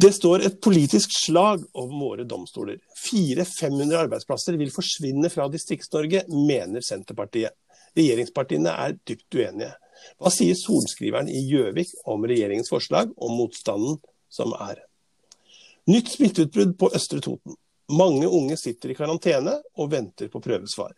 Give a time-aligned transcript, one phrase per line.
[0.00, 2.78] Det står et politisk slag om våre domstoler.
[3.10, 7.52] 400-500 arbeidsplasser vil forsvinne fra Distrikts-Norge, mener Senterpartiet.
[7.98, 9.74] Regjeringspartiene er dypt uenige.
[10.16, 13.98] Hva sier sorenskriveren i Gjøvik om regjeringens forslag, og motstanden
[14.32, 14.80] som er?
[15.90, 17.58] Nytt smitteutbrudd på Østre Toten.
[17.92, 20.94] Mange unge sitter i karantene og venter på prøvesvar.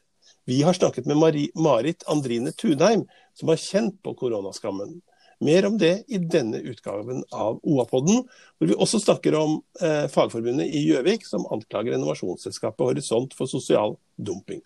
[0.47, 1.19] Vi har snakket med
[1.59, 5.01] Marit Andrine Tunheim, som har kjent på koronaskammen.
[5.43, 8.21] Mer om det i denne utgaven av OA-podden,
[8.59, 13.97] hvor vi også snakker om eh, Fagforbundet i Gjøvik, som anklager innovasjonsselskapet Horisont for sosial
[14.15, 14.63] dumping.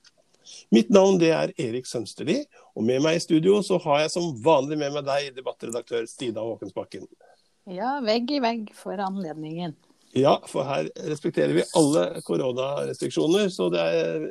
[0.75, 2.43] Mitt navn det er Erik Sønsterli,
[2.77, 6.45] og med meg i studio så har jeg som vanlig med meg deg, debattredaktør Stina
[6.45, 7.09] Håkensbakken.
[7.73, 9.73] Ja, vegg i vegg for anledningen.
[10.17, 13.49] Ja, for her respekterer vi alle koronarestriksjoner.
[13.53, 14.29] Så det, er,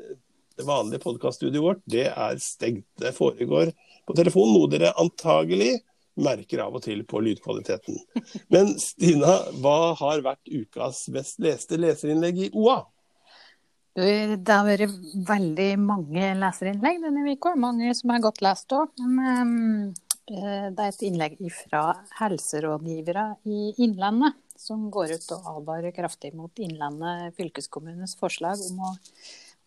[0.62, 2.88] det vanlige podkaststudioet vårt det er stengt.
[3.02, 3.74] Det foregår
[4.06, 5.80] på telefon, noe dere antagelig
[6.16, 8.00] merker av og til på lydkvaliteten.
[8.54, 12.82] Men Stina, hva har vært ukas best leste leserinnlegg i OA?
[13.96, 14.96] Det har vært
[15.28, 17.54] veldig mange leserinnlegg denne uka.
[17.56, 18.92] Mange som er godt lest òg.
[19.00, 19.94] Men um,
[20.28, 21.86] det er et innlegg fra
[22.18, 28.94] helserådgivere i Innlandet som går ut og advarer kraftig mot Innlandet fylkeskommunes forslag om å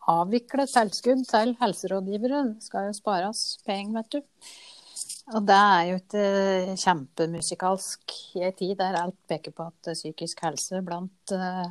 [0.09, 2.43] avvikle tilskudd til helserådgivere.
[2.57, 4.21] Det skal jo spares penger, vet du.
[5.37, 9.91] Og det er jo ikke eh, kjempemusikalsk i ei tid der alt peker på at
[9.93, 11.67] psykisk helse blant eh,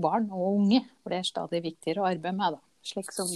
[0.00, 2.56] barn og unge blir stadig viktigere å arbeide med.
[2.56, 2.62] Da.
[2.86, 3.28] Slik som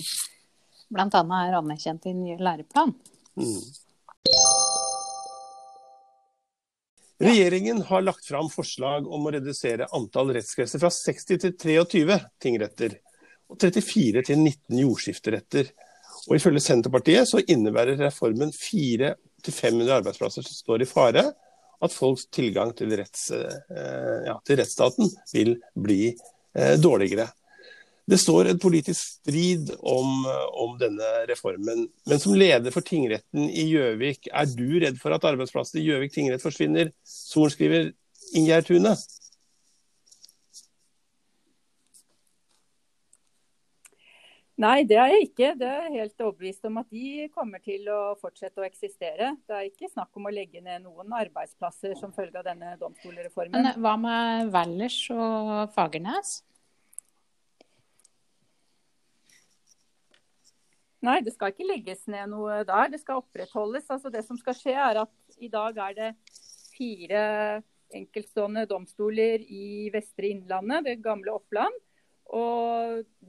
[0.90, 1.20] bl.a.
[1.20, 2.94] er anerkjent i ny læreplan.
[3.36, 3.60] Mm.
[7.20, 12.96] Regjeringen har lagt fram forslag om å redusere antall rettskretser fra 60 til 23 tingretter
[13.50, 15.68] og 34 til 19 jordskifteretter.
[16.30, 21.24] Og Ifølge Senterpartiet så innebærer reformen fire til 500 arbeidsplasser som står i fare,
[21.80, 27.30] at folks tilgang til, retts, eh, ja, til rettsstaten vil bli eh, dårligere.
[28.10, 30.24] Det står en politisk strid om,
[30.58, 31.84] om, denne reformen.
[32.10, 36.14] Men som leder for tingretten i Gjøvik, er du redd for at arbeidsplassen i Gjøvik
[36.16, 36.90] tingrett forsvinner?
[37.06, 37.92] Sorenskriver
[38.34, 38.96] Ingjerd Tune?
[44.60, 45.54] Nei, det er jeg ikke.
[45.56, 49.30] Det er helt overbevist om at de kommer til å fortsette å eksistere.
[49.48, 53.56] Det er ikke snakk om å legge ned noen arbeidsplasser som følge av denne domstolreformen.
[53.56, 56.34] Men hva med Valdres og Fagernes?
[61.08, 62.92] Nei, det skal ikke legges ned noe der.
[62.92, 63.88] Det skal opprettholdes.
[63.88, 66.14] Altså, det som skal skje, er at i dag er det
[66.74, 67.22] fire
[67.96, 71.86] enkeltstående domstoler i Vestre Innlandet, det gamle Oppland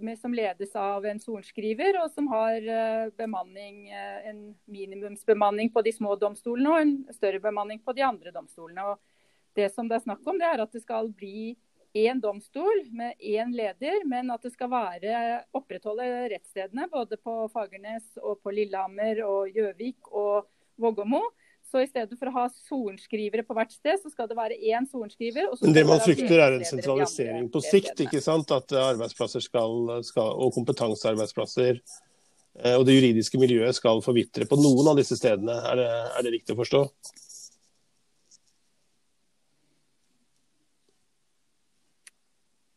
[0.02, 5.82] med, som ledes av en sorenskriver, og som har uh, bemanning, uh, en minimumsbemanning på
[5.86, 8.94] de små domstolene og en større bemanning på de andre domstolene.
[8.94, 11.56] Og det som det er snakk om, det er at det skal bli
[11.98, 18.16] én domstol med én leder, men at det skal være opprettholde rettsstedene både på Fagernes
[18.22, 20.48] og på Lillehammer og Gjøvik og
[20.82, 21.26] Vågåmo.
[21.72, 24.84] Så i stedet for å ha sorenskrivere på hvert sted, så skal det være én
[24.92, 25.54] sorenskriver.
[25.62, 28.52] Men det man frykter er en sentralisering på sikt, ikke sant?
[28.52, 34.92] At arbeidsplasser skal, skal, og kompetansearbeidsplasser eh, og det juridiske miljøet skal forvitre på noen
[34.92, 35.56] av disse stedene.
[35.72, 35.90] Er det,
[36.20, 36.84] er det riktig å forstå?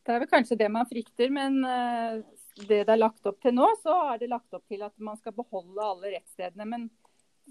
[0.04, 2.20] Det er vel kanskje det man frykter, men eh,
[2.68, 5.18] det det er lagt opp til nå, så er det lagt opp til at man
[5.18, 6.68] skal beholde alle rettsstedene.
[6.76, 6.86] Men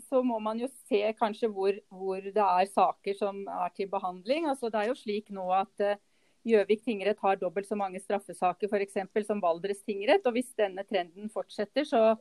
[0.09, 4.47] så må man jo se kanskje hvor, hvor, det er saker som er til behandling.
[4.49, 5.99] Altså, det er jo slik nå at uh,
[6.43, 10.25] Gjøvik tingrett har dobbelt så mange straffesaker for eksempel, som Valdres tingrett.
[10.27, 12.17] og Hvis denne trenden fortsetter, så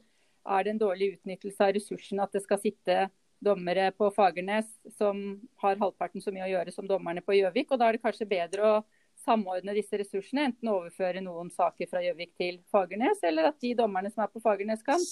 [0.46, 3.08] er det en dårlig utnyttelse av ressursene at det skal sitte
[3.42, 5.18] dommere på Fagernes som
[5.62, 7.72] har halvparten så mye å gjøre som dommerne på Gjøvik.
[7.72, 8.80] og Da er det kanskje bedre å
[9.24, 10.46] samordne disse ressursene.
[10.50, 14.42] Enten overføre noen saker fra Gjøvik til Fagernes, eller at de dommerne som er på
[14.44, 15.02] Fagernes kan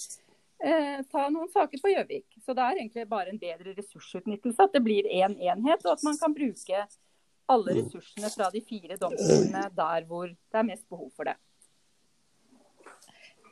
[0.65, 2.27] eh, ta noen saker på Gjøvik.
[2.45, 4.67] Så det er egentlig bare en bedre ressursutnyttelse.
[4.67, 6.87] At det blir én en enhet, og at man kan bruke
[7.51, 11.37] alle ressursene fra de fire domstolene der hvor det er mest behov for det.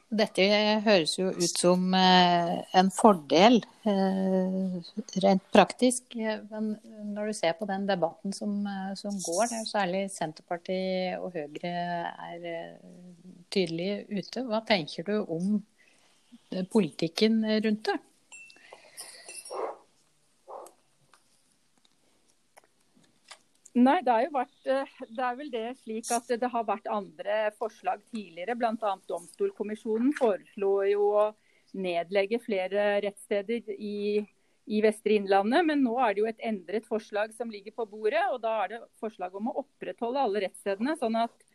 [0.08, 0.44] Dette
[0.87, 4.78] høres jo ut som eh, en fordel eh,
[5.20, 6.14] rent praktisk.
[6.16, 6.70] Men
[7.12, 8.62] når du ser på den debatten som,
[8.96, 11.75] som går, der særlig Senterpartiet og Høyre
[12.31, 12.78] er
[13.52, 15.58] tydelig ute, hva tenker du om
[16.72, 17.98] politikken rundt det?
[23.78, 28.00] Nei, det, vært, eh, det er vel det slik at det har vært andre forslag
[28.10, 28.56] tidligere.
[28.58, 28.94] Bl.a.
[29.10, 31.28] Domstolkommisjonen foreslo jo å
[31.78, 34.25] nedlegge flere rettssteder i
[34.69, 35.64] i Vestre Innlandet.
[35.66, 38.25] Men nå er det jo et endret forslag som ligger på bordet.
[38.32, 40.96] Og da er det forslag om å opprettholde alle rettsstedene.
[41.00, 41.48] sånn at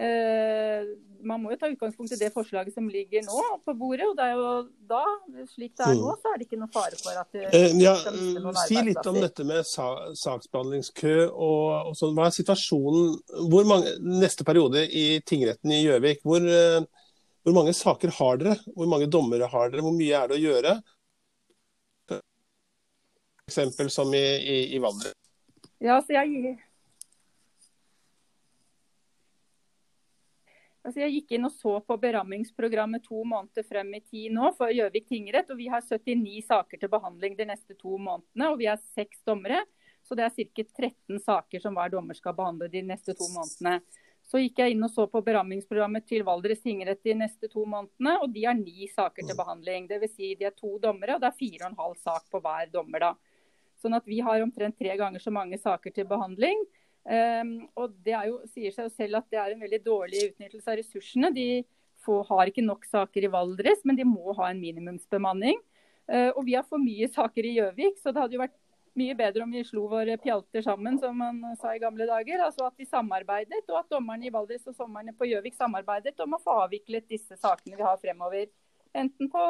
[0.00, 4.06] man må jo ta utgangspunkt i det forslaget som ligger nå på bordet.
[4.08, 4.52] og det er jo
[4.88, 5.02] da,
[5.50, 7.94] Slik det er nå, så er det ikke noe fare for at det uh, ja,
[8.64, 11.16] Si litt om dette med sa saksbehandlingskø.
[11.28, 12.14] og, og sånn.
[12.16, 13.12] Hva er situasjonen
[13.52, 16.24] hvor mange, neste periode i tingretten i Gjøvik?
[16.24, 16.48] Hvor,
[17.44, 18.56] hvor, mange saker har dere?
[18.72, 19.84] Hvor mange dommere har dere?
[19.84, 20.74] Hvor mye er det å gjøre?
[23.50, 25.16] Eksempel som i, i, i Valdres.
[25.80, 26.58] Ja, så jeg
[30.80, 34.72] Altså jeg gikk inn og så på berammingsprogrammet to måneder frem i tid nå for
[34.72, 35.50] Gjøvik tingrett.
[35.52, 38.48] og Vi har 79 saker til behandling de neste to månedene.
[38.48, 39.60] og Vi har seks dommere.
[40.08, 40.64] Så det er ca.
[40.64, 43.82] 13 saker som hver dommer skal behandle de neste to månedene.
[44.30, 48.16] Så gikk jeg inn og så på berammingsprogrammet til Valdres tingrett de neste to månedene.
[48.22, 49.88] og De har ni saker til behandling.
[49.90, 50.14] Dvs.
[50.16, 52.70] Si de er to dommere, og det er fire og en halv sak på hver
[52.72, 53.00] dommer.
[53.00, 53.14] da.
[53.80, 56.64] Sånn at vi har omtrent tre ganger så mange saker til behandling.
[57.04, 60.68] Um, og Det jo, sier seg jo selv at det er en veldig dårlig utnyttelse
[60.68, 61.32] av ressursene.
[61.34, 61.48] De
[62.04, 65.60] får, har ikke nok saker i Valdres, men de må ha en minimumsbemanning.
[66.10, 68.58] Uh, og vi har for mye saker i Gjøvik, så det hadde jo vært
[68.98, 72.42] mye bedre om vi slo våre pjalter sammen, som man sa i gamle dager.
[72.44, 76.36] Altså at de samarbeidet, og at dommerne i Valdres og sommerne på Gjøvik samarbeidet om
[76.36, 78.50] å få avviklet disse sakene vi har fremover.
[78.96, 79.46] Enten på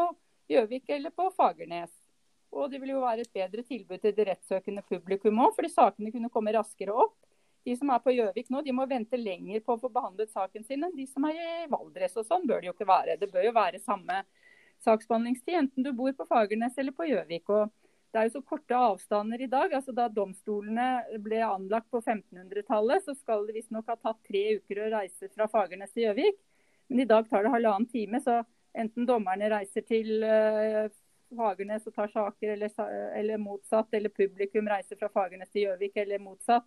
[0.50, 1.92] Gjøvik eller på Fagernes.
[2.50, 6.12] Og det ville jo være et bedre tilbud til det rettssøkende publikum òg, fordi sakene
[6.12, 7.16] kunne komme raskere opp.
[7.66, 10.64] De som er på Gjøvik nå, de må vente lenger på å få behandlet saken
[10.64, 12.16] sin enn de som er i Valdres.
[12.16, 13.18] og Sånn bør det jo ikke være.
[13.20, 14.22] Det bør jo være samme
[14.80, 17.50] saksbehandlingstid, enten du bor på Fagernes eller på Gjøvik.
[17.52, 17.68] og
[18.10, 19.72] det er jo så korte avstander i dag.
[19.72, 24.82] altså Da domstolene ble anlagt på 1500-tallet, så skal det visstnok ha tatt tre uker
[24.82, 26.40] å reise fra Fagernes til Gjøvik.
[26.90, 28.18] Men i dag tar det halvannen time.
[28.24, 28.40] Så
[28.74, 30.90] enten dommerne reiser til uh,
[31.38, 32.74] Fagernes og tar saker, eller,
[33.14, 33.94] eller, motsatt.
[33.94, 36.66] Eller publikum reiser fra Fagernes til Gjøvik, eller motsatt.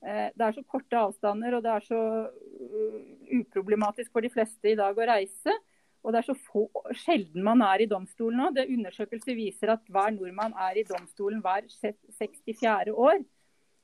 [0.00, 3.00] Eh, det er så korte avstander, og det er så uh,
[3.36, 5.56] uproblematisk for de fleste i dag å reise.
[6.00, 6.64] Og det er så få,
[7.02, 8.48] sjelden man er i domstolen nå.
[8.56, 12.94] Det Undersøkelser viser at hver nordmann er i domstolen hver 64.
[12.94, 13.20] år.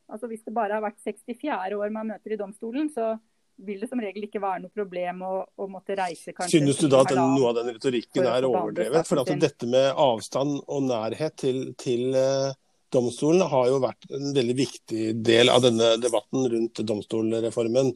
[0.08, 1.76] Altså Hvis det bare har vært 64.
[1.76, 3.18] år man møter i domstolen, så
[3.66, 6.32] vil det som regel ikke være noe problem å, å måtte reise.
[6.32, 6.62] kanskje.
[6.62, 9.08] Synes du da at noe av den retorikken er overdrevet?
[9.08, 12.54] For dette med avstand og nærhet til, til uh
[12.92, 17.92] domstolen har jo vært en veldig viktig del av denne debatten rundt domstolreformen.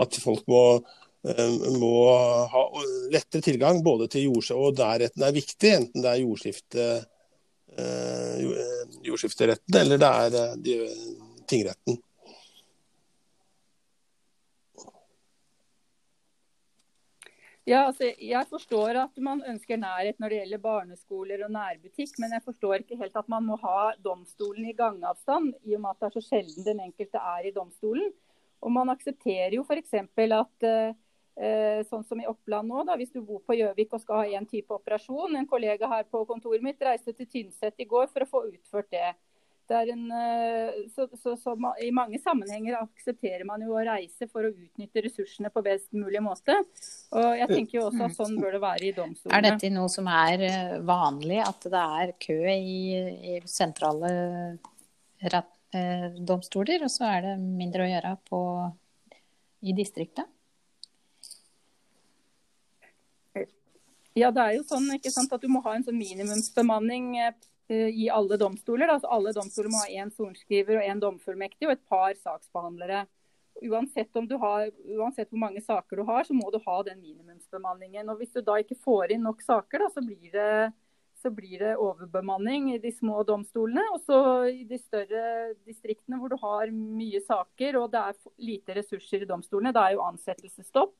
[0.00, 0.62] At folk må,
[1.28, 1.92] eh, må
[2.52, 2.64] ha
[3.14, 6.88] lettere tilgang både til jordskifte og der retten er viktig, enten det er jordskifte,
[7.78, 8.42] eh,
[9.06, 10.98] jordskifteretten eller det er eh,
[11.46, 12.00] tingretten.
[17.64, 22.34] Ja, altså, Jeg forstår at man ønsker nærhet når det gjelder barneskoler og nærbutikk, men
[22.36, 26.02] jeg forstår ikke helt at man må ha domstolen i gangavstand, i og med at
[26.02, 28.12] det er så sjelden den enkelte er i domstolen.
[28.60, 29.94] Og Man aksepterer jo f.eks.
[29.96, 34.20] at eh, sånn som i Oppland nå, da, hvis du bor på Gjøvik og skal
[34.20, 38.12] ha én type operasjon En kollega her på kontoret mitt reiste til Tynset i går
[38.12, 39.14] for å få utført det.
[39.70, 44.50] En, eh, så, så, så, I mange sammenhenger aksepterer man jo å reise for å
[44.52, 46.56] utnytte ressursene på best mulig måte.
[47.16, 49.38] Og jeg tenker jo også at Sånn bør det være i domstolene.
[49.38, 52.76] Er dette noe som er eh, vanlig, at det er kø i,
[53.34, 54.12] i sentrale
[55.24, 58.44] rett, eh, domstoler, og så er det mindre å gjøre på,
[59.64, 60.28] i distriktet?
[64.14, 67.32] Ja, det er jo sånn sant, at du må ha en sånn minimumsbemanning Eh,
[67.68, 68.90] i alle domstoler.
[68.92, 73.04] Altså alle domstoler må ha én sorenskriver og én domfullmektig og et par saksbehandlere.
[73.62, 78.08] Uansett, har, uansett, hvor mange saker du har, så må du ha den minimumsbemanningen.
[78.10, 80.72] Og Hvis du da ikke får inn nok saker, da, så, blir det,
[81.22, 83.86] så blir det overbemanning i de små domstolene.
[83.94, 84.18] Og så
[84.50, 89.30] i de større distriktene hvor du har mye saker og det er lite ressurser i
[89.30, 90.92] domstolene, da er jo ansettelsesstopp.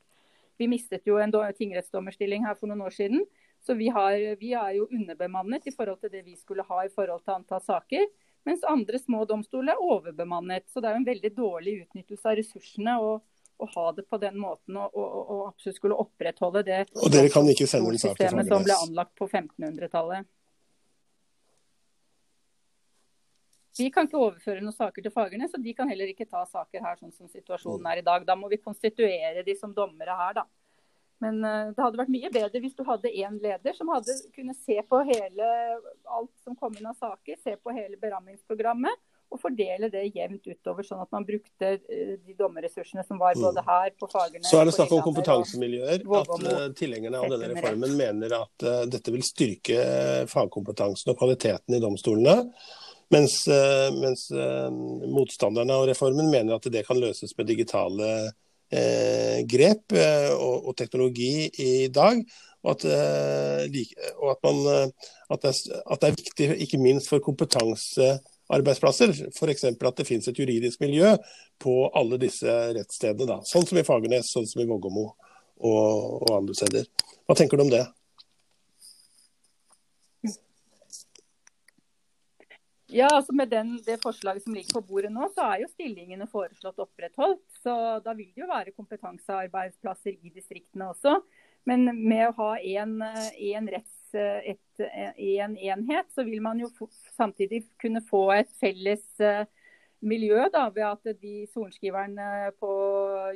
[0.57, 3.27] Vi mistet jo en tingrettsdommerstilling her for noen år siden.
[3.67, 6.93] Så vi, har, vi, er jo underbemannet i forhold til det vi skulle ha i
[6.93, 8.07] forhold til antall saker.
[8.45, 10.67] Mens andre små domstoler er overbemannet.
[10.69, 13.15] Så det er jo en veldig dårlig utnyttelse av ressursene å,
[13.57, 17.31] å ha det på den måten og, og, og, absolutt skulle opprettholde det og dere
[17.33, 18.51] kan ikke sende en sak til Fagernes?
[18.53, 20.29] som ble anlagt på 1500-tallet.
[23.79, 26.85] Vi kan ikke overføre noen saker til Fagernes, og de kan heller ikke ta saker
[26.85, 28.27] her sånn som situasjonen er i dag.
[28.29, 30.45] Da må vi konstituere de som dommere her, da.
[31.25, 34.55] Men uh, det hadde vært mye bedre hvis du hadde én leder som hadde kunne
[34.59, 35.51] se på hele
[36.05, 39.03] alt som kom inn av saker, se på hele berammingsprogrammet
[39.35, 43.65] og fordele det jevnt utover, sånn at man brukte eh, de dommerressursene som var både
[43.65, 43.67] Mm.
[43.71, 46.05] her på fagene Så er det snakk om kompetansemiljøer.
[46.21, 49.81] At eh, tilhengerne av denne reformen mener at eh, dette vil styrke
[50.31, 52.37] fagkompetansen og kvaliteten i domstolene.
[53.15, 54.71] Mens, eh, mens eh,
[55.13, 58.33] motstanderne av reformen mener at det kan løses med digitale eh,
[58.71, 62.23] grep eh, og, og teknologi i dag.
[62.65, 63.83] Og at, eh,
[64.17, 69.13] og at, man, eh, at, det er, at det er viktig, ikke minst for kompetansearbeidsplasser,
[69.37, 69.65] f.eks.
[69.69, 71.13] at det finnes et juridisk miljø
[71.61, 73.29] på alle disse rettsstedene.
[73.29, 73.43] Da.
[73.49, 76.89] Sånn som i Fagernes, sånn som i Vågåmo og, og andre steder.
[77.29, 77.85] Hva tenker du om det?
[82.95, 86.29] Ja, altså Med den, det forslaget som ligger på bordet nå, så er jo stillingene
[86.31, 87.43] foreslått opprettholdt.
[87.65, 87.75] Så
[88.05, 91.17] da vil det jo være kompetansearbeidsplasser i distriktene også.
[91.67, 92.95] Men med å ha én
[94.15, 96.71] et, en enhet, så vil man jo
[97.17, 99.43] samtidig kunne få et felles uh,
[100.05, 102.73] miljø da, ved at de sorenskriverne på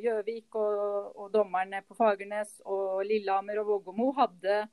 [0.04, 4.66] Gjøvik og, og, dommerne på Fagernes og Lillehammer og Vågåmo hadde,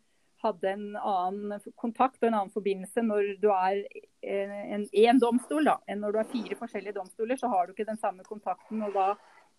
[0.45, 3.81] hadde, en annen kontakt og en annen forbindelse når du er
[4.25, 7.39] en, en domstol da, enn når du er fire forskjellige domstoler.
[7.39, 8.83] Så har du ikke den samme kontakten.
[8.85, 9.13] og da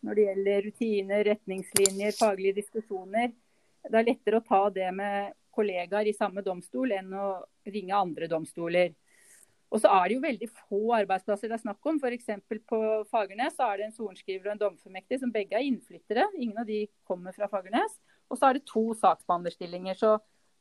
[0.04, 3.32] når det gjelder rutiner, retningslinjer, faglige diskusjoner.
[3.86, 7.26] Det er lettere å ta det med kollegaer i samme domstol enn å
[7.66, 8.94] ringe andre domstoler.
[9.72, 11.98] Og så er det jo veldig få arbeidsplasser det er snakk om.
[11.98, 12.28] F.eks.
[12.70, 16.28] på Fagernes så er det en sorenskriver og en domformektig som begge er innflyttere.
[16.38, 17.96] Ingen av de kommer fra Fagernes.
[18.30, 19.98] Og så er det to saksbehandlerstillinger.
[19.98, 20.14] Så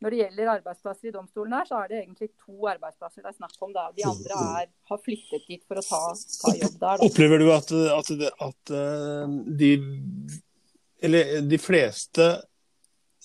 [0.06, 3.38] når det gjelder arbeidsplasser i domstolen her, så er det egentlig to arbeidsplasser det er
[3.40, 3.72] snakk om.
[3.74, 3.86] Da.
[3.98, 6.02] De andre er, har flyttet dit for å ta,
[6.44, 7.00] ta jobb der.
[7.00, 7.08] Da.
[7.08, 8.12] Opplever du at, at,
[8.46, 8.74] at
[9.58, 9.72] de,
[11.10, 12.28] eller de fleste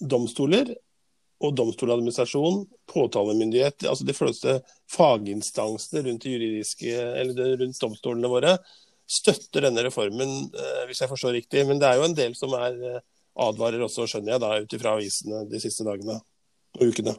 [0.00, 0.72] domstoler
[1.44, 4.56] og domstoladministrasjon, påtalemyndighet, altså de fleste
[4.92, 6.26] faginstansene rundt,
[7.60, 8.56] rundt domstolene våre,
[9.04, 10.34] støtter denne reformen,
[10.88, 11.68] hvis jeg forstår riktig.
[11.68, 13.00] Men det er jo en del som er
[13.40, 16.20] advarer også, skjønner jeg, da, ut ifra avisene de siste dagene
[16.78, 17.16] og ukene.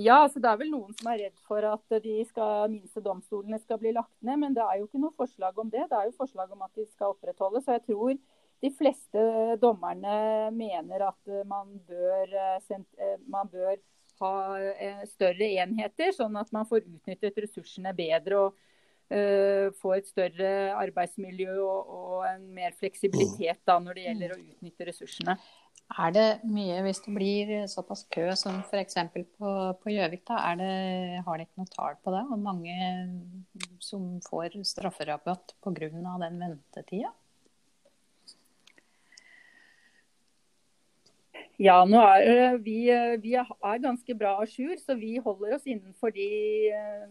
[0.00, 3.58] Ja, altså det er vel noen som er redd for at de skal, minste domstolene
[3.60, 4.40] skal bli lagt ned.
[4.40, 5.84] Men det er jo ikke noe forslag om det.
[5.90, 7.66] Det er jo forslag om at de skal opprettholdes.
[7.66, 8.14] Så jeg tror
[8.62, 9.26] de fleste
[9.60, 10.16] dommerne
[10.56, 12.32] mener at man bør,
[13.28, 13.76] man bør
[14.22, 14.32] ha
[15.10, 18.60] større enheter, sånn at man får utnyttet ressursene bedre og
[19.78, 24.88] få et større arbeidsmiljø og, og, en mer fleksibilitet da, når det gjelder å utnytte
[24.88, 25.36] ressursene.
[25.92, 28.96] Er det mye, hvis det blir såpass kø som f.eks.
[29.36, 32.22] på Gjøvik, har de ikke noe tall på det?
[32.30, 32.76] Hvor mange
[33.82, 35.90] som får strafferabatt pga.
[35.92, 37.12] den ventetida?
[41.62, 42.88] Ja, nå er vi,
[43.22, 46.24] vi er ganske bra à jour, så vi holder oss innenfor de,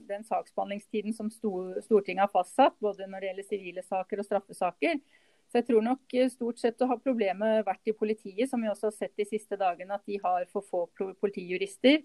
[0.09, 4.99] den saksbehandlingstiden som Stortinget har fastsatt, både når det gjelder sivile saker og straffesaker.
[5.47, 8.89] Så jeg tror nok stort sett å ha problemet vært i politiet, som vi også
[8.89, 10.83] har sett de siste dagene, at de har for få
[11.23, 12.03] politijurister.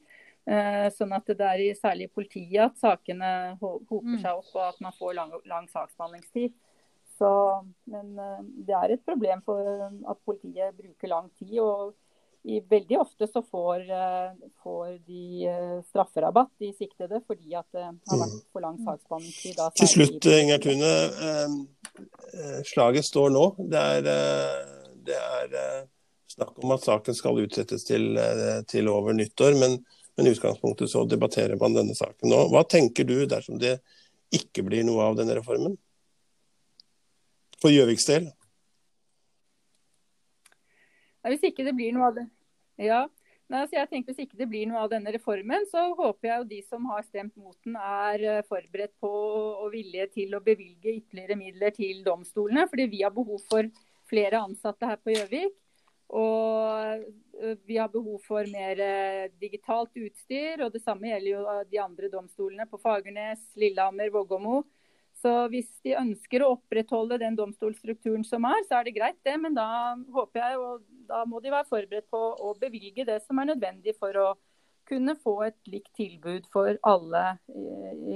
[0.95, 4.95] Sånn at det er særlig i politiet at sakene hoper seg opp, og at man
[5.03, 6.55] får lang, lang saksbehandlingstid.
[7.19, 7.29] Så,
[7.91, 8.15] men
[8.67, 11.59] det er et problem for at politiet bruker lang tid.
[11.59, 11.97] og
[12.47, 13.89] i, veldig ofte så får,
[14.63, 15.49] får de
[15.89, 19.59] strafferabatt, de siktede, fordi at det har vært for lang saksbehandlingstid.
[19.81, 20.93] Til slutt, Inger Tune.
[22.71, 23.43] Slaget står nå.
[23.59, 24.07] Det er,
[25.09, 25.57] det er
[26.37, 28.15] snakk om at saken skal utsettes til,
[28.71, 29.59] til over nyttår.
[29.59, 29.81] Men,
[30.15, 32.45] men i utgangspunktet så debatterer man denne saken nå.
[32.55, 33.81] Hva tenker du dersom det
[34.35, 35.75] ikke blir noe av denne reformen?
[37.59, 38.31] For Gjøviks del?
[41.27, 42.29] Hvis ikke det blir noe av det
[42.79, 43.07] ja,
[43.47, 46.41] Nei, altså jeg tenker Hvis ikke det blir noe av denne reformen, så håper jeg
[46.41, 50.97] jo de som har stemt mot den, er forberedt på og villige til å bevilge
[50.97, 52.67] ytterligere midler til domstolene.
[52.71, 53.69] Fordi vi har behov for
[54.11, 55.55] flere ansatte her på Gjøvik.
[56.17, 57.07] Og
[57.67, 58.83] vi har behov for mer
[59.39, 60.67] digitalt utstyr.
[60.67, 64.65] Og det samme gjelder jo de andre domstolene på Fagernes, Lillehammer, Vågåmo.
[65.23, 69.37] Så hvis de ønsker å opprettholde den domstolstrukturen som er, så er det greit det.
[69.41, 69.69] Men da
[70.13, 73.97] håper jeg, og da må de være forberedt på å bevilge det som er nødvendig
[73.99, 74.29] for å
[74.87, 77.65] kunne få et likt tilbud for alle i,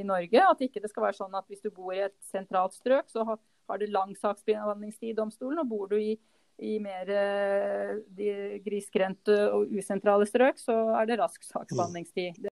[0.00, 0.44] i Norge.
[0.44, 3.24] At ikke det skal være sånn at hvis du bor i et sentralt strøk, så
[3.26, 3.40] har,
[3.70, 5.64] har du lang saksbehandlingstid i domstolen.
[5.64, 6.14] Og bor du i,
[6.60, 7.10] i mer
[8.66, 12.49] grisgrendte og usentrale strøk, så er det rask saksbehandlingstid.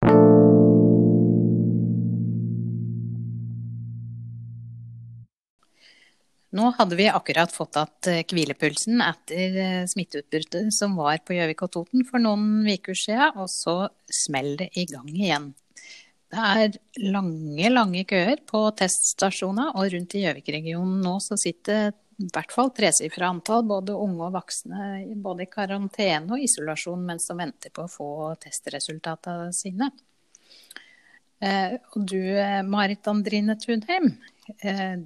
[6.57, 12.07] Nå hadde vi akkurat fått at hvilepulsen etter smitteutbruddet som var på Gjøvik og Toten
[12.09, 15.50] for noen uker siden, og så smeller det i gang igjen.
[16.28, 16.75] Det er
[17.09, 22.73] lange, lange køer på teststasjoner, og rundt i Gjøvik-regionen nå så sitter i hvert fall
[22.75, 24.88] tresifra antall, både unge og voksne,
[25.23, 28.09] både i karantene og isolasjon mens de venter på å få
[28.43, 29.93] testresultatene sine.
[31.38, 32.19] Eh, og du,
[32.67, 34.35] Marit Andrine Tunheim, eh,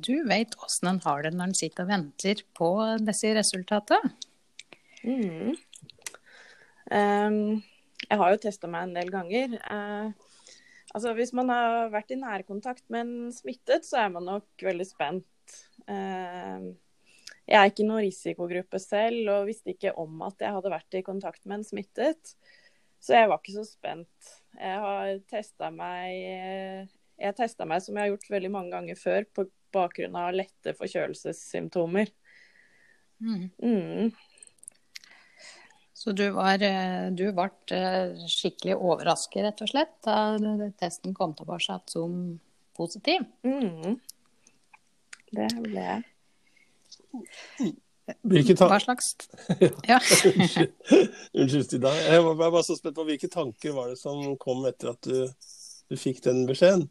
[0.07, 2.71] du vet hvordan en har det når en sitter og venter på
[3.03, 4.13] disse resultatene?
[5.03, 5.57] Mm.
[6.93, 7.63] Um,
[8.03, 9.57] jeg har jo testa meg en del ganger.
[9.67, 10.13] Uh,
[10.95, 14.87] altså Hvis man har vært i nærkontakt med en smittet, så er man nok veldig
[14.89, 15.59] spent.
[15.89, 16.73] Uh,
[17.49, 21.07] jeg er ikke noen risikogruppe selv, og visste ikke om at jeg hadde vært i
[21.07, 22.37] kontakt med en smittet.
[23.03, 24.35] Så jeg var ikke så spent.
[24.55, 29.27] Jeg har testa meg Jeg testa meg som jeg har gjort veldig mange ganger før,
[29.31, 32.11] på bakgrunn av lette forkjølelsessymptomer.
[33.23, 33.49] Mm.
[33.63, 34.11] Mm.
[36.03, 36.59] Så du, var,
[37.15, 42.17] du ble eh, skikkelig overrasket, rett og slett, da testen kom tilbake som
[42.75, 43.23] positiv?
[43.47, 44.01] Mm.
[45.33, 46.03] Det ble jeg.
[48.27, 49.15] Hva slags
[49.91, 50.01] ja.
[51.33, 51.93] Unnskyld, Stina.
[51.95, 55.31] Jeg var bare så spent på hvilke tanker var det som kom etter at du,
[55.87, 56.89] du fikk den beskjeden?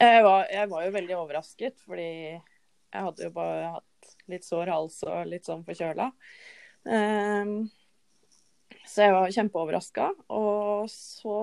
[0.00, 4.70] Jeg var, jeg var, jo veldig overrasket, fordi jeg hadde jo bare hatt litt sår
[4.72, 6.06] hals og litt sånn forkjøla.
[6.88, 7.68] Um,
[8.88, 10.06] så jeg var kjempeoverraska.
[10.32, 11.34] Og så,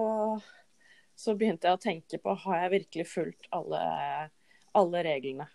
[1.14, 3.84] så, begynte jeg å tenke på har jeg virkelig fulgt alle,
[4.74, 5.46] alle reglene.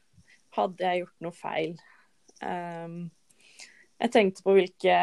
[0.54, 1.75] Hadde jeg gjort noe feil?
[2.38, 2.97] Um,
[4.02, 4.94] jeg tenkte på hvilke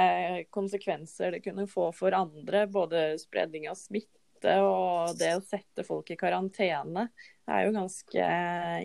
[0.55, 2.63] konsekvenser det kunne få for andre.
[2.71, 7.09] Både spredning av smitte og det å sette folk i karantene.
[7.49, 8.29] Er jo ganske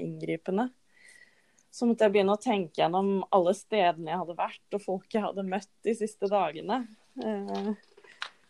[0.01, 0.71] inngripende.
[1.75, 5.25] Så måtte jeg begynne å tenke gjennom alle stedene jeg hadde vært, og folk jeg
[5.25, 6.85] hadde møtt de siste dagene.
[7.19, 7.75] Uh,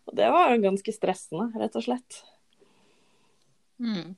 [0.04, 2.20] og det var ganske stressende, rett og slett.
[3.80, 4.12] Mm.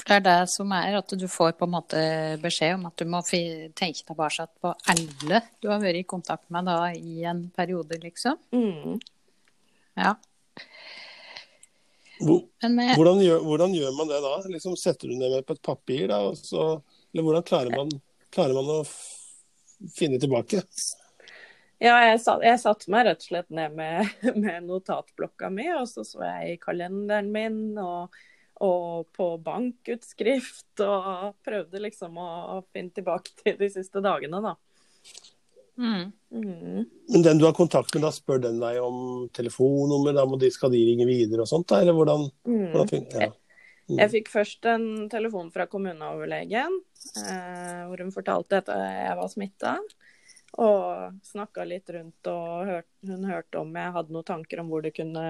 [0.00, 2.00] For det er det som er at du får på en måte
[2.40, 6.64] beskjed om at du må tenke tilbake på alle du har vært i kontakt med
[6.70, 8.40] da i en periode, liksom.
[8.56, 8.96] Mm.
[10.00, 10.14] Ja.
[12.20, 14.32] Men, eh, hvordan, gjør, hvordan, gjør, man det da?
[14.52, 16.22] Liksom setter du ned med på et papir, da?
[16.36, 16.70] Så,
[17.12, 17.92] eller hvordan klarer man,
[18.34, 18.80] klarer man å
[19.96, 20.62] finne tilbake?
[21.80, 24.10] Ja, jeg, satt, jeg satte meg rett og slett ned med,
[24.42, 27.62] med notatblokka mi, og så så jeg i kalenderen min.
[27.78, 28.20] og
[28.60, 34.52] og på bankutskrift, og prøvde liksom å finne tilbake til de siste dagene, da.
[35.80, 36.12] Mm.
[36.30, 36.84] Mm.
[37.08, 40.14] Men den du har kontakt med, da spør den deg om telefonnummer?
[40.16, 41.80] Da de, skal de ringe videre og sånt, da?
[41.80, 42.28] Eller hvordan?
[42.48, 42.66] Mm.
[42.74, 43.30] hvordan ja.
[43.90, 43.96] Mm.
[43.96, 46.76] Jeg fikk først en telefon fra kommuneoverlegen,
[47.24, 49.74] eh, hvor hun fortalte at jeg var smitta.
[50.60, 54.84] Og snakka litt rundt, og hørt, hun hørte om jeg hadde noen tanker om hvor
[54.84, 55.26] det kunne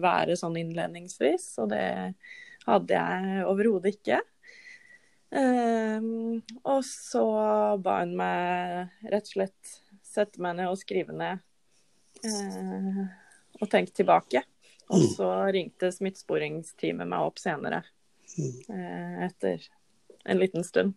[0.00, 1.50] være sånn innledningsvis.
[1.64, 1.86] Og det
[2.68, 4.22] hadde jeg overhodet ikke.
[5.28, 7.24] Um, og så
[7.84, 9.74] ba hun meg rett og slett
[10.18, 11.40] sette meg ned og skrive ned
[12.26, 13.02] eh,
[13.58, 14.44] og tenke tilbake.
[14.88, 17.82] Og så ringte smittesporingsteamet meg opp senere,
[18.38, 19.66] eh, etter
[20.24, 20.96] en liten stund.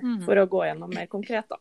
[0.00, 0.22] Mm.
[0.24, 1.60] For å gå gjennom mer konkret, da.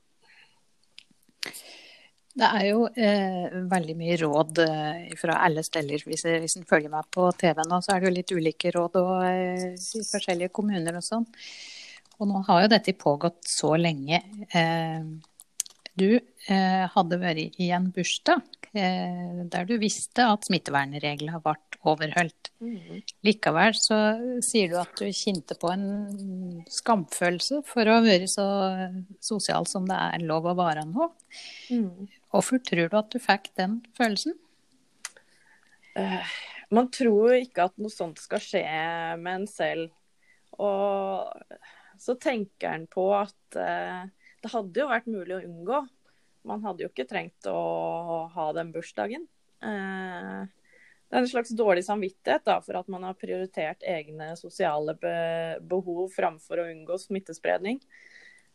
[2.39, 6.05] Det er jo eh, veldig mye råd eh, fra alle steder.
[6.07, 8.95] Hvis, hvis en følger meg på TV nå, så er det jo litt ulike råd
[9.01, 11.25] og, eh, i forskjellige kommuner og sånn.
[12.19, 14.21] Og nå har jo dette pågått så lenge.
[14.55, 15.03] Eh,
[15.99, 21.55] du eh, hadde vært i en bursdag eh, der du visste at smittevernreglene ble
[21.89, 22.51] overholdt.
[22.63, 23.01] Mm.
[23.25, 23.97] Likevel så
[24.45, 28.47] sier du at du kjente på en skamfølelse for å ha vært så
[29.23, 31.09] sosial som det er lov å være nå.
[31.71, 32.09] Mm.
[32.33, 34.35] Hvorfor tror du at du fikk den følelsen?
[35.97, 36.33] Uh,
[36.73, 38.65] man tror jo ikke at noe sånt skal skje
[39.21, 39.93] med en selv.
[40.59, 41.31] Og
[41.99, 45.79] så tenker en på at det hadde jo vært mulig å unngå.
[46.47, 47.59] Man hadde jo ikke trengt å
[48.33, 49.25] ha den bursdagen.
[49.59, 50.47] Uh,
[51.09, 54.93] det er en slags dårlig samvittighet da, for at man har prioritert egne sosiale
[55.65, 57.81] behov framfor å unngå smittespredning.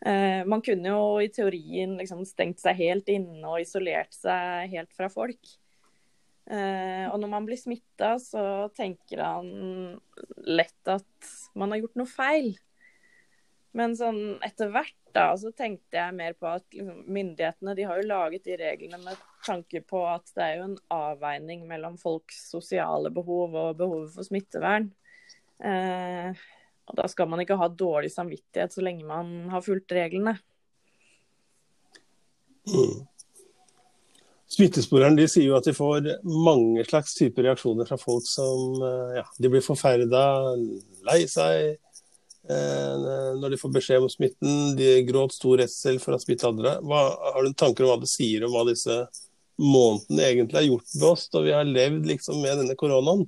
[0.05, 4.93] Eh, man kunne jo i teorien liksom stengt seg helt inne og isolert seg helt
[4.95, 5.41] fra folk.
[6.45, 9.49] Eh, og når man blir smitta, så tenker han
[10.45, 12.53] lett at man har gjort noe feil.
[13.75, 18.01] Men sånn etter hvert da, så tenkte jeg mer på at liksom, myndighetene de har
[18.01, 22.45] jo laget de reglene med tanke på at det er jo en avveining mellom folks
[22.53, 24.91] sosiale behov og behovet for smittevern.
[25.59, 26.45] Eh,
[26.85, 30.37] og da skal man ikke ha dårlig samvittighet så lenge man har fulgt reglene.
[32.71, 33.03] Mm.
[34.55, 39.17] Smittesporeren de sier jo at de får mange slags typer reaksjoner fra folk som eh,
[39.19, 40.25] ja, de blir forferda,
[41.09, 41.81] lei seg
[42.45, 44.75] når de får beskjed om smitten.
[44.77, 46.75] De gråt stor redsel for å smitte andre.
[46.85, 47.05] Hva,
[47.35, 48.99] har du tanker om hva det sier om hva disse
[49.61, 53.25] månedene egentlig har gjort med oss, da vi har levd liksom med denne koronaen?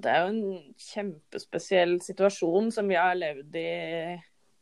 [0.00, 3.70] Det er jo en kjempespesiell situasjon som vi har levd i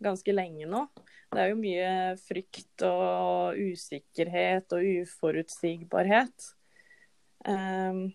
[0.03, 0.87] ganske lenge nå.
[1.29, 1.91] Det er jo mye
[2.23, 6.49] frykt og usikkerhet og uforutsigbarhet.
[7.45, 8.09] Um,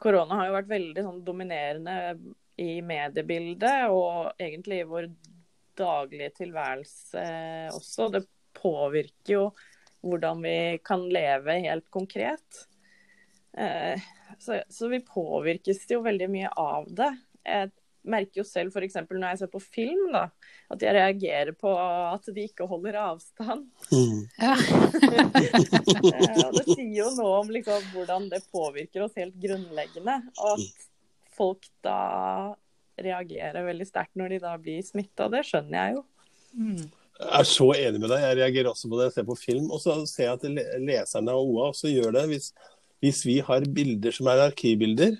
[0.00, 1.96] korona har jo vært veldig sånn, dominerende
[2.60, 5.08] i mediebildet og egentlig i vår
[5.78, 7.24] daglige tilværelse
[7.74, 8.08] også.
[8.14, 9.46] Det påvirker jo
[10.04, 12.66] hvordan vi kan leve helt konkret.
[13.58, 13.98] Uh,
[14.38, 17.10] så, så, vi påvirkes jo veldig mye av det.
[17.44, 17.70] Jeg
[18.04, 18.98] merker jo selv f.eks.
[19.08, 20.26] når jeg ser på film, da,
[20.74, 23.68] at jeg reagerer på at de ikke holder avstand.
[23.90, 24.24] Mm.
[24.44, 24.56] Ja.
[26.44, 30.18] og det sier jo noe om liksom, hvordan det påvirker oss helt grunnleggende.
[30.42, 30.84] Og at
[31.36, 32.54] folk da
[33.00, 35.28] reagerer veldig sterkt når de da blir smitta.
[35.32, 36.04] Det skjønner jeg jo.
[36.54, 36.84] Mm.
[37.14, 38.22] Jeg er så enig med deg.
[38.24, 39.68] Jeg reagerer også på det jeg ser på film.
[39.70, 42.24] Og så ser jeg at leserne av OA også gjør det.
[42.32, 42.50] Hvis,
[43.04, 45.18] hvis vi har bilder som er arkivbilder,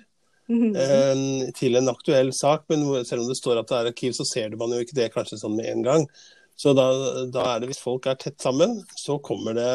[0.51, 1.21] eh,
[1.55, 2.65] til en aktuell sak.
[2.71, 5.11] Men selv om det står at det er arkiv, så ser man jo ikke det
[5.15, 6.09] kanskje sånn med en gang.
[6.55, 6.89] Så da,
[7.31, 9.71] da er det hvis folk er tett sammen, så kommer det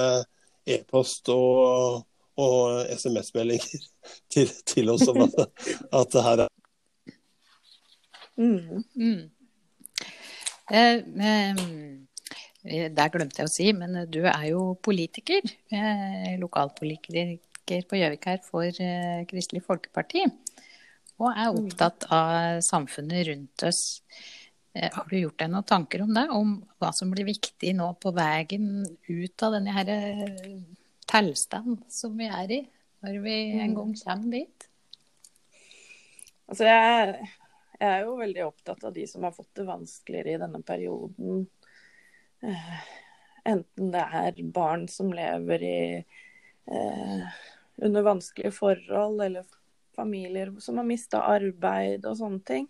[0.70, 2.06] e-post og,
[2.44, 3.84] og SMS-meldinger
[4.32, 5.36] til, til, oss om at,
[6.00, 6.50] at det her er
[8.36, 8.84] mm.
[8.94, 9.22] Mm.
[10.70, 10.98] Eh,
[12.64, 15.46] eh, der glemte jeg å si, men du er jo politiker.
[15.72, 20.26] Eh, lokalpolitiker på Gjøvik her for eh, Kristelig Folkeparti
[21.20, 23.82] og er opptatt av samfunnet rundt oss.
[24.74, 26.26] Eh, har du gjort deg noen tanker om det?
[26.32, 29.90] Om hva som blir viktig nå på veien ut av denne her
[31.10, 32.60] tilstanden som vi er i,
[33.04, 34.66] når vi en gang kommer dit?
[36.50, 37.28] Altså jeg,
[37.78, 41.44] jeg, er jo veldig opptatt av de som har fått det vanskeligere i denne perioden.
[42.42, 42.74] Eh,
[43.50, 45.80] enten det er barn som lever i,
[46.74, 47.40] eh,
[47.86, 49.46] under vanskelige forhold, eller
[49.96, 52.68] familier som har mista arbeid og sånne ting.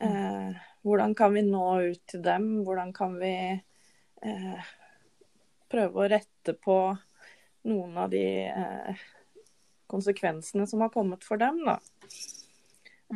[0.00, 2.50] Eh, hvordan kan vi nå ut til dem?
[2.64, 4.70] Hvordan kan vi eh,
[5.70, 6.76] prøve å rette på
[7.68, 9.02] noen av de eh,
[9.90, 11.78] konsekvensene som har kommet for dem, da.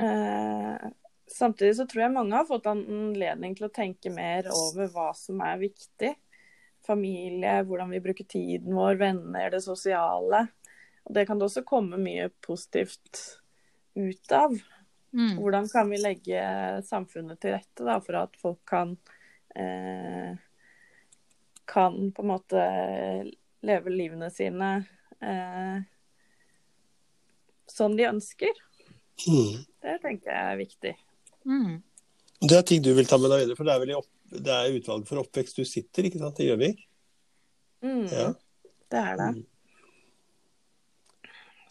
[0.05, 0.89] Eh,
[1.31, 5.43] samtidig så tror jeg mange har fått anledning til å tenke mer over hva som
[5.45, 6.13] er viktig.
[6.85, 10.47] Familie, hvordan vi bruker tiden vår, venner, det sosiale.
[11.05, 13.23] Og det kan det også komme mye positivt
[13.95, 14.57] ut av.
[15.15, 15.37] Mm.
[15.39, 16.43] Hvordan kan vi legge
[16.89, 18.97] samfunnet til rette da, for at folk kan
[19.55, 20.35] eh,
[21.65, 22.65] kan på en måte
[23.65, 24.71] leve livene sine
[25.25, 25.81] eh,
[27.71, 28.63] sånn de ønsker.
[29.25, 29.65] Mm.
[29.85, 30.95] Det tenker jeg er viktig.
[31.49, 31.75] Mm.
[32.45, 34.77] Det er ting du vil ta med deg videre, for det er opp, det er
[34.79, 36.87] utvalget for oppvekst du sitter ikke sant, i Gjøvik?
[37.85, 38.07] Mm.
[38.11, 38.31] Ja.
[38.93, 39.29] Det er det.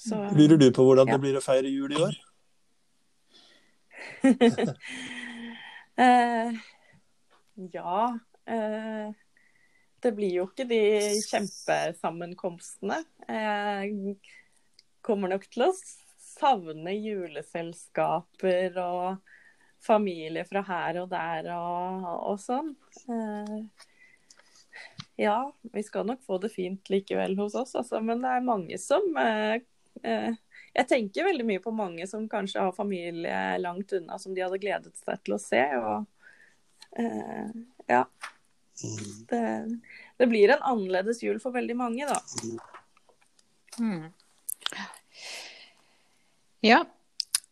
[0.03, 1.15] Så, Lurer du på hvordan ja.
[1.15, 2.15] det blir å feire jul i år?
[6.03, 6.57] eh,
[7.71, 8.07] ja.
[8.43, 9.22] Eh,
[10.03, 10.79] det blir jo ikke de
[11.29, 12.99] kjempesammenkomstene.
[13.27, 14.17] Jeg
[15.03, 15.71] kommer nok til å
[16.23, 19.33] savne juleselskaper og
[19.83, 22.73] familie fra her og der og, og sånn.
[23.11, 23.57] Eh,
[25.23, 25.37] ja,
[25.75, 27.99] vi skal nok få det fint likevel hos oss, altså.
[28.03, 29.59] Men det er mange som eh,
[30.01, 30.33] Eh,
[30.73, 34.59] jeg tenker veldig mye på mange som kanskje har familie langt unna, som de hadde
[34.61, 35.61] gledet seg til å se.
[35.79, 36.07] Og
[37.89, 38.03] ja.
[39.29, 39.43] Det,
[40.17, 42.17] det, blir en annerledes jul for veldig mange, da.
[43.79, 44.07] Mm.
[46.63, 46.81] Ja.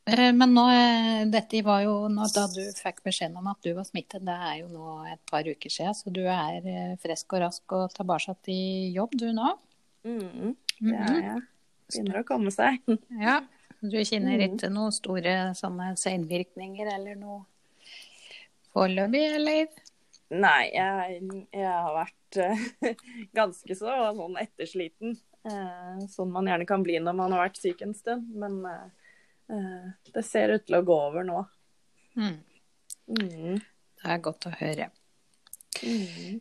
[0.06, 0.66] Eh, men nå,
[1.32, 4.58] dette var jo nå, da du fikk beskjeden om at du var smittet, det er
[4.64, 8.92] jo nå et par uker siden, så du er frisk og rask og tilbake i
[8.96, 9.54] jobb du nå?
[10.08, 11.42] Mm, det er jeg.
[11.92, 12.82] Begynner å komme seg.
[13.28, 13.42] Ja.
[13.82, 14.44] Du kjenner mm.
[14.46, 17.40] ikke noen store sånne senvirkninger eller noe
[18.76, 19.72] foreløpig, eller?
[20.32, 21.18] Nei, jeg,
[21.52, 22.94] jeg har vært uh,
[23.40, 25.18] ganske så sånn ettersliten.
[26.12, 28.30] Sånn man gjerne kan bli når man har vært syk en stund.
[28.40, 31.42] Men uh, det ser ut til å gå over nå.
[32.16, 32.38] Mm.
[33.12, 33.60] Mm.
[34.02, 34.88] Det er godt å høre.
[35.82, 36.40] Mm.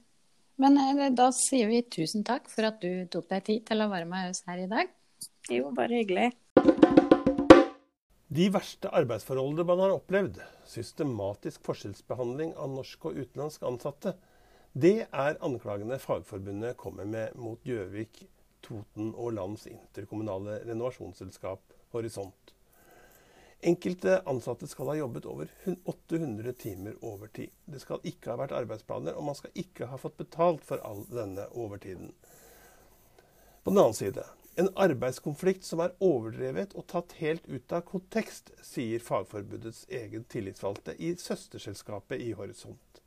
[0.61, 0.79] Men
[1.17, 4.35] da sier vi tusen takk for at du tok deg tid til å være med
[4.35, 4.93] oss her i dag.
[5.51, 6.31] Jo, bare hyggelig.
[8.33, 10.37] De verste arbeidsforholdene man har opplevd,
[10.71, 14.13] systematisk forskjellsbehandling av norsk og utenlandsk ansatte,
[14.71, 18.21] det er anklagene Fagforbundet kommer med mot Gjøvik
[18.63, 22.55] Toten og Lands interkommunale renovasjonsselskap Horisont.
[23.67, 25.51] Enkelte ansatte skal ha jobbet over
[25.91, 27.51] 800 timer overtid.
[27.67, 31.03] Det skal ikke ha vært arbeidsplaner, og man skal ikke ha fått betalt for all
[31.11, 32.15] denne overtiden.
[33.67, 34.23] På den annen side,
[34.59, 40.97] en arbeidskonflikt som er overdrevet og tatt helt ut av kontekst, sier Fagforbundets egen tillitsvalgte
[40.99, 43.03] i søsterselskapet i Horisont.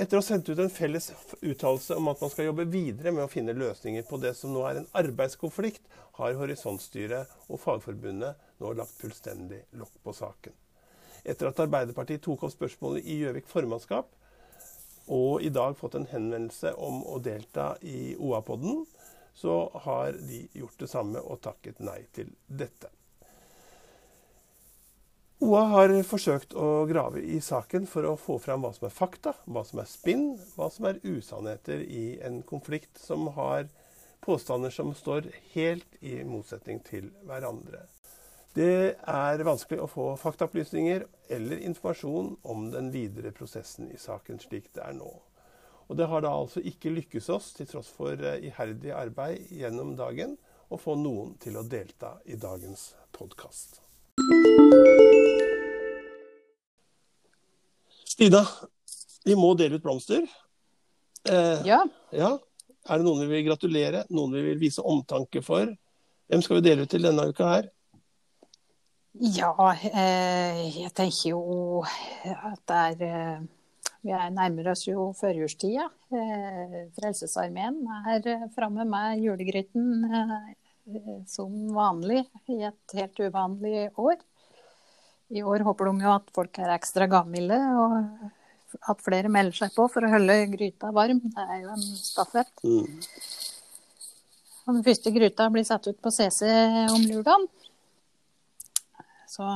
[0.00, 1.10] Etter å ha sendt ut en felles
[1.42, 4.62] uttalelse om at man skal jobbe videre med å finne løsninger på det som nå
[4.68, 5.82] er en arbeidskonflikt,
[6.20, 10.54] har Horisontstyret og Fagforbundet nå lagt fullstendig lokk på saken.
[11.26, 14.08] Etter at Arbeiderpartiet tok opp spørsmålet i Gjøvik formannskap,
[15.10, 18.84] og i dag fått en henvendelse om å delta i OA-podden,
[19.40, 22.90] så har de gjort det samme og takket nei til dette.
[25.40, 29.32] OA har forsøkt å grave i saken for å få fram hva som er fakta,
[29.48, 33.70] hva som er spinn, hva som er usannheter i en konflikt som har
[34.20, 37.86] påstander som står helt i motsetning til hverandre.
[38.52, 44.68] Det er vanskelig å få faktaopplysninger eller informasjon om den videre prosessen i saken slik
[44.76, 45.08] det er nå.
[45.90, 49.96] Og Det har da altså ikke lykkes oss, til tross for eh, iherdig arbeid gjennom
[49.98, 50.36] dagen,
[50.70, 53.80] å få noen til å delta i dagens podkast.
[58.06, 58.44] Stina,
[59.26, 60.30] vi må dele ut blomster.
[61.26, 61.82] Eh, ja.
[62.14, 62.32] ja.
[62.86, 65.74] Er det noen vi vil gratulere, noen vi vil vise omtanke for?
[66.30, 67.72] Hvem skal vi dele ut til denne uka her?
[69.18, 73.48] Ja, eh, jeg tenker jo at det er eh,
[74.00, 75.86] Vi er nærmer oss jo førjulstida.
[76.16, 77.82] Eh, Frelsesarmeen
[78.14, 80.50] er framme med julegryten eh,
[81.28, 84.16] som vanlig i et helt uvanlig år.
[85.30, 89.76] I år håper de jo at folk er ekstra gavmilde, og at flere melder seg
[89.76, 91.20] på for å holde gryta varm.
[91.22, 92.50] Det er jo en stafett.
[92.64, 92.98] Mm.
[94.70, 96.48] Den første gryta blir satt ut på CC
[96.90, 97.46] om lørdagen.
[99.30, 99.46] Så,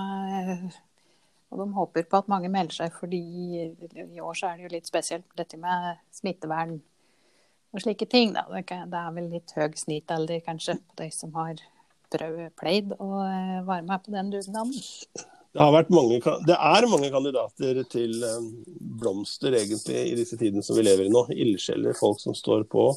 [1.55, 3.21] og de håper på at mange melder seg, fordi
[3.62, 6.81] i år så er det jo litt spesielt dette med smittevern
[7.75, 8.35] og slike ting.
[8.35, 8.43] Da.
[8.51, 11.62] Det er vel litt høy snittalder, kanskje på de som har
[12.59, 14.75] pleid å eh, være med på den dugnaden.
[15.55, 15.62] Det,
[15.95, 18.47] mange, det, er mange kandidater til eh,
[19.01, 21.25] blomster egentlig i disse tidene som vi lever i nå.
[21.31, 22.88] Ildsjeler, folk som står på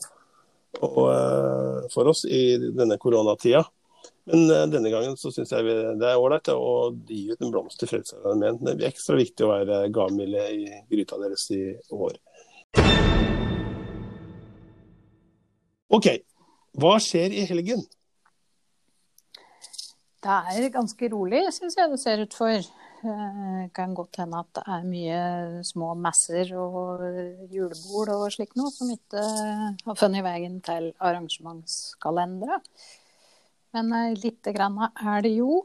[0.83, 3.63] og, uh, for oss i denne koronatida.
[4.27, 5.63] Men uh, denne gangen så syns jeg
[5.99, 8.59] det er ålreit å gi ut en blomst til Frelsesarmeen.
[8.59, 11.61] Det blir ekstra viktig å være gavmilde i gryta deres i
[11.95, 12.17] år.
[15.87, 16.09] OK,
[16.75, 17.85] hva skjer i helgen?
[20.27, 22.67] Det er ganske rolig, syns jeg det ser ut for.
[22.97, 25.19] Det eh, kan godt hende at det er mye
[25.67, 27.03] små messer og
[27.53, 29.21] julebord og slikt noe som ikke
[29.85, 32.59] har funnet veien til arrangementskalendere.
[33.77, 35.63] Men litt lite grann er det jo.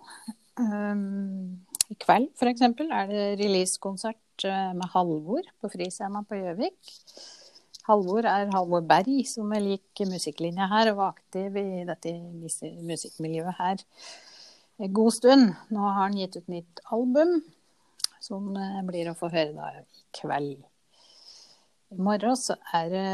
[0.60, 2.64] Um, I kveld f.eks.
[2.64, 4.46] er det releasekonsert
[4.76, 6.92] med Halvor på Friscena på Gjøvik.
[7.88, 12.14] Halvor er Halvor Berg, som er lik musikklinja her og var aktiv i dette
[12.86, 13.82] musikkmiljøet her
[14.82, 15.54] en god stund.
[15.70, 17.40] Nå har han gitt ut nytt album,
[18.22, 19.84] som eh, blir å få høre da i
[20.18, 20.62] kveld.
[21.92, 23.08] I morgen så er det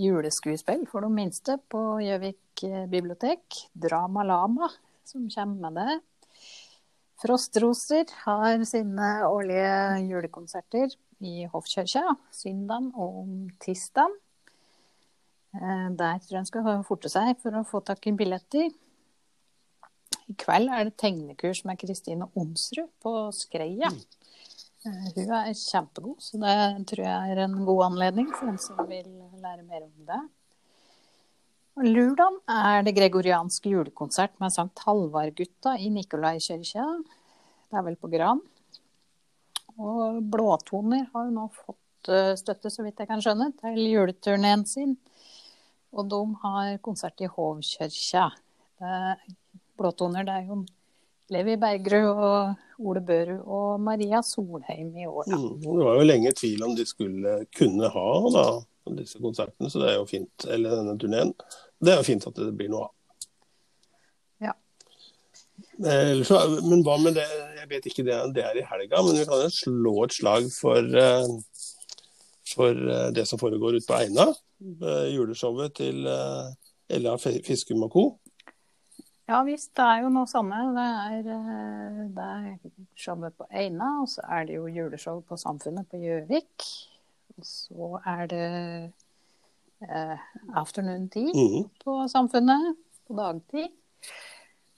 [0.00, 3.58] juleskuespill for de minste på Gjøvik eh, bibliotek.
[3.76, 4.70] Drama Lama
[5.04, 5.96] som kommer med det.
[7.20, 14.16] Frostroser har sine årlige julekonserter i Hoffkirka søndag og tirsdag.
[15.52, 18.72] Eh, der tror jeg en skal forte seg for å få tak i billetter.
[20.24, 23.92] I kveld er det tegnekurs med Kristine Onsrud på Skreia.
[23.92, 24.23] Mm.
[24.84, 26.56] Uh, hun er kjempegod, så det
[26.90, 29.06] tror jeg er en god anledning for den som vil
[29.40, 30.18] lære mer om det.
[31.88, 36.84] Lurdan er det gregorianske julekonsert med Sankt Halvard-gutta i Nikolaikirka.
[37.66, 38.42] Det er vel på Gran.
[39.80, 44.66] Og Blåtoner har jo nå fått uh, støtte, så vidt jeg kan skjønne, til juleturneen
[44.68, 44.94] sin.
[45.94, 48.28] Og de har konsert i Hovkirka.
[49.78, 50.26] Blåtoner.
[50.26, 50.60] Det er jo
[51.32, 55.28] Levi Bergerud og Ole Børud og Maria Solheim i år.
[55.30, 58.44] Mm, det var jo lenge tvil om de skulle kunne ha da,
[58.98, 60.46] disse konsertene, så det er jo fint.
[60.50, 61.32] Eller denne turneen.
[61.80, 62.92] Det er jo fint at det blir noe av.
[64.44, 64.54] Ja.
[66.26, 67.24] Så, men hva med det
[67.58, 70.50] Jeg vet ikke det, det er i helga, men vi kan jo slå et slag
[70.52, 71.30] for, eh,
[72.52, 74.28] for eh, det som foregår ute på Eina.
[74.64, 78.04] Eh, juleshowet til Ella Fiskum og co.
[79.28, 80.56] Ja visst, det er jo noe samme.
[80.76, 85.38] Det er, eh, det er showet på Eina, og så er det jo juleshow på
[85.40, 86.66] Samfunnet på Gjøvik.
[87.38, 88.42] Og så er det
[89.88, 90.18] eh,
[90.56, 91.70] afternoon tea Mhm.
[91.84, 92.76] på Samfunnet
[93.08, 93.72] på dagtid.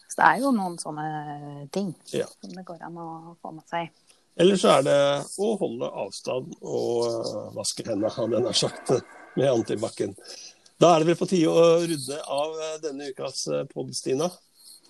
[0.09, 2.26] Så det er jo noen sånne ting Ja.
[2.40, 3.90] som det går an å få med seg.
[4.38, 8.90] Eller så er det å holde avstand og øh, vaske hendene, hadde jeg nær sagt,
[9.37, 10.14] med antibac-en.
[10.81, 14.29] Da er det vel på tide å runde av øh, denne ukas pod, podd, Stina.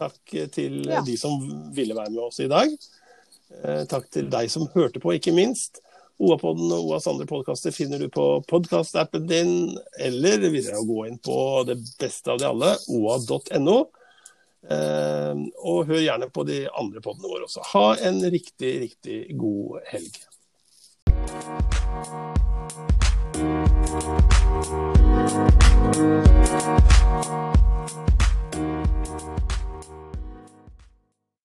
[0.00, 1.02] Takk til øh, Ja.
[1.06, 1.36] de som
[1.74, 2.72] ville være med oss i dag.
[3.62, 5.80] Eh, Takk til deg som hørte på, ikke minst.
[6.18, 9.50] OA-podden og OAs andre podkaster finner du på podkastappen din,
[10.00, 11.36] eller hvis jeg gå inn på
[11.68, 13.76] det beste av de alle, oa.no.
[14.66, 17.62] Eh, og hør gjerne på de andre podene våre også.
[17.74, 20.24] Ha en riktig, riktig god helg.
[25.28, 26.26] Thank